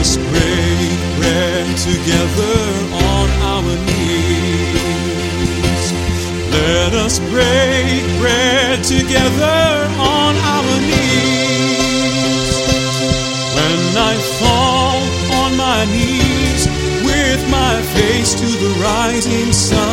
[0.00, 2.58] us break bread together
[2.92, 5.06] on our knees.
[6.52, 12.50] Let us break bread together on our knees.
[13.56, 15.00] When I fall
[15.40, 16.62] on my knees
[17.04, 19.85] with my face to the rising sun,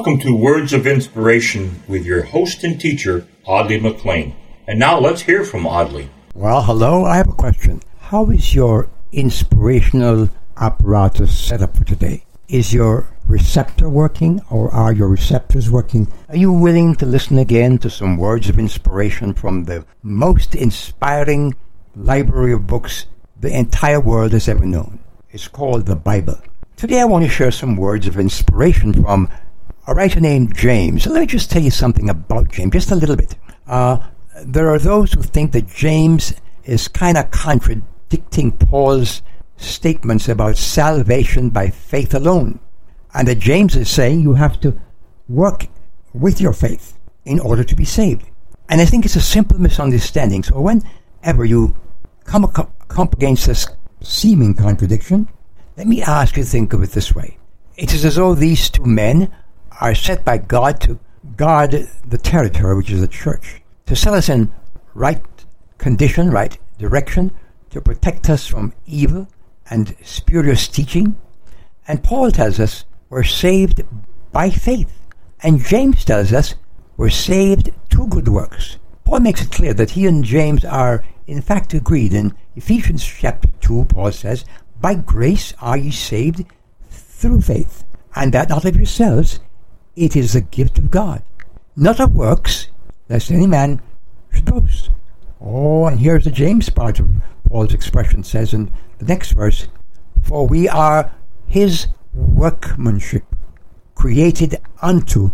[0.00, 4.34] Welcome to Words of Inspiration with your host and teacher, Audley McLean.
[4.66, 6.08] And now let's hear from Audley.
[6.32, 7.04] Well, hello.
[7.04, 7.82] I have a question.
[7.98, 12.24] How is your inspirational apparatus set up for today?
[12.48, 16.08] Is your receptor working or are your receptors working?
[16.30, 21.54] Are you willing to listen again to some words of inspiration from the most inspiring
[21.94, 23.04] library of books
[23.38, 25.00] the entire world has ever known?
[25.30, 26.40] It's called the Bible.
[26.78, 29.28] Today I want to share some words of inspiration from
[29.90, 31.04] a writer named James.
[31.04, 33.34] Let me just tell you something about James, just a little bit.
[33.66, 33.98] Uh,
[34.44, 39.20] there are those who think that James is kind of contradicting Paul's
[39.56, 42.60] statements about salvation by faith alone.
[43.14, 44.80] And that James is saying you have to
[45.28, 45.66] work
[46.12, 48.30] with your faith in order to be saved.
[48.68, 50.44] And I think it's a simple misunderstanding.
[50.44, 51.74] So whenever you
[52.22, 53.66] come, come against this
[54.00, 55.28] seeming contradiction,
[55.76, 57.38] let me ask you to think of it this way.
[57.76, 59.32] It is as though these two men
[59.80, 61.00] are set by God to
[61.36, 64.52] guard the territory, which is the church, to set us in
[64.94, 65.22] right
[65.78, 67.32] condition, right direction,
[67.70, 69.28] to protect us from evil
[69.70, 71.16] and spurious teaching.
[71.88, 73.82] And Paul tells us we're saved
[74.32, 74.92] by faith.
[75.42, 76.54] And James tells us
[76.96, 78.76] we're saved to good works.
[79.04, 82.12] Paul makes it clear that he and James are in fact agreed.
[82.12, 84.44] In Ephesians chapter 2, Paul says,
[84.80, 86.44] By grace are ye saved
[86.90, 87.84] through faith,
[88.14, 89.40] and that not of yourselves,
[90.00, 91.22] it is the gift of God,
[91.76, 92.68] not of works,
[93.10, 93.82] lest any man
[94.32, 94.88] should boast.
[95.42, 97.10] Oh, and here's the James part of
[97.46, 99.68] Paul's expression says in the next verse,
[100.22, 101.12] For we are
[101.46, 103.24] his workmanship,
[103.94, 105.32] created unto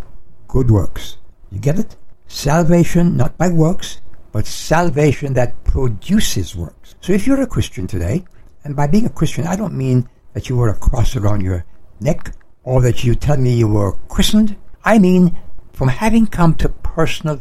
[0.48, 1.16] good works.
[1.52, 1.94] You get it?
[2.26, 4.00] Salvation not by works,
[4.32, 6.96] but salvation that produces works.
[7.00, 8.24] So if you're a Christian today,
[8.64, 11.64] and by being a Christian, I don't mean that you wear a cross around your
[12.00, 12.32] neck
[12.66, 14.56] or that you tell me you were christened.
[14.84, 15.34] I mean
[15.72, 17.38] from having come to personal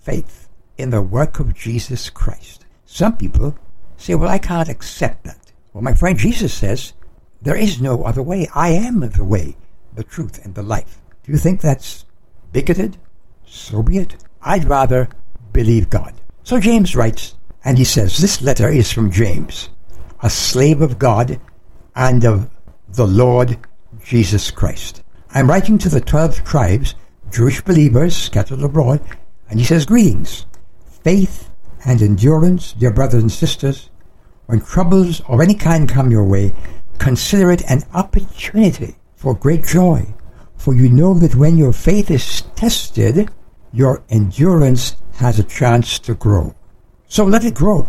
[0.00, 2.64] faith in the work of Jesus Christ.
[2.86, 3.58] Some people
[3.96, 5.52] say, well, I can't accept that.
[5.72, 6.92] Well, my friend Jesus says,
[7.42, 8.48] there is no other way.
[8.54, 9.56] I am the way,
[9.94, 11.00] the truth, and the life.
[11.24, 12.04] Do you think that's
[12.52, 12.96] bigoted?
[13.46, 14.16] So be it.
[14.42, 15.08] I'd rather
[15.52, 16.14] believe God.
[16.42, 17.34] So James writes,
[17.64, 19.70] and he says, This letter is from James,
[20.22, 21.40] a slave of God
[21.94, 22.50] and of
[22.88, 23.58] the Lord
[24.04, 25.02] Jesus Christ.
[25.34, 26.94] I'm writing to the twelve tribes,
[27.30, 29.00] Jewish believers scattered abroad,
[29.50, 30.46] and he says, Greetings.
[31.02, 31.50] Faith
[31.84, 33.90] and endurance, dear brothers and sisters,
[34.46, 36.54] when troubles of any kind come your way,
[36.98, 40.06] consider it an opportunity for great joy.
[40.56, 43.30] For you know that when your faith is tested,
[43.72, 46.54] your endurance has a chance to grow.
[47.06, 47.86] So let it grow.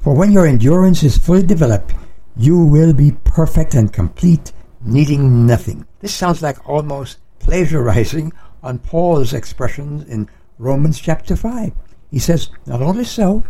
[0.00, 1.94] For when your endurance is fully developed,
[2.36, 4.52] you will be perfect and complete,
[4.84, 5.86] needing nothing.
[6.00, 10.28] This sounds like almost plagiarizing on Paul's expressions in
[10.58, 11.72] Romans chapter 5.
[12.10, 13.44] He says, Not only so,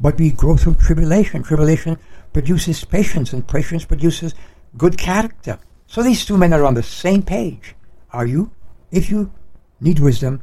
[0.00, 1.42] but we grow through tribulation.
[1.42, 1.98] Tribulation
[2.32, 4.34] produces patience, and patience produces
[4.76, 5.58] good character.
[5.86, 7.74] So these two men are on the same page.
[8.12, 8.50] Are you?
[8.90, 9.32] If you
[9.80, 10.42] need wisdom,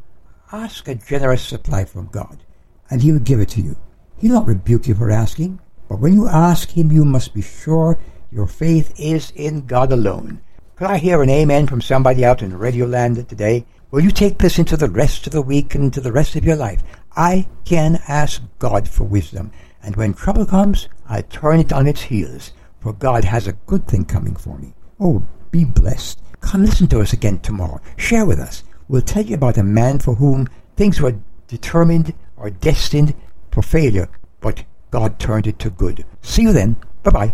[0.52, 2.44] ask a generous supply from God,
[2.90, 3.76] and He will give it to you.
[4.18, 8.00] He'll not rebuke you for asking, but when you ask Him, you must be sure
[8.36, 10.42] your faith is in God alone.
[10.76, 13.66] Could I hear an amen from somebody out in Radio Land today?
[13.92, 16.44] Will you take this into the rest of the week and into the rest of
[16.44, 16.84] your life?
[17.16, 19.52] I can ask God for wisdom,
[19.82, 22.52] and when trouble comes, I turn it on its heels,
[22.82, 24.74] for God has a good thing coming for me.
[25.00, 26.20] Oh, be blessed.
[26.42, 27.80] Come listen to us again tomorrow.
[27.96, 28.66] Share with us.
[28.90, 31.16] We'll tell you about a man for whom things were
[31.48, 33.16] determined or destined
[33.50, 34.10] for failure,
[34.42, 36.04] but God turned it to good.
[36.22, 36.76] See you then.
[37.02, 37.34] Bye bye.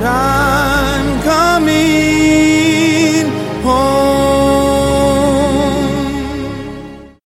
[0.00, 0.45] that I